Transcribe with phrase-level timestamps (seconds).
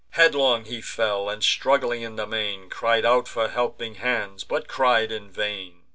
[0.17, 5.11] Headlong he fell, and, struggling in the main, Cried out for helping hands, but cried
[5.11, 5.83] in vain.